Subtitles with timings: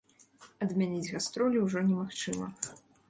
[0.65, 2.47] Адмяніць гастролі ўжо немагчыма.